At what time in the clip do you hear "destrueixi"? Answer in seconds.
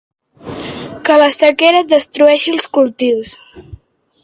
1.93-2.55